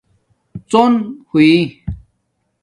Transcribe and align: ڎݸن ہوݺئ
ڎݸن 0.69 0.93
ہوݺئ 1.29 1.53